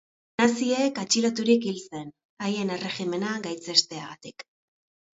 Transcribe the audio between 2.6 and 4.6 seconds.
erregimena gaitzesteagatik.